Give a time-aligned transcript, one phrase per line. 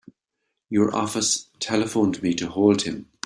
[0.71, 3.11] Your office telephoned me to hold him.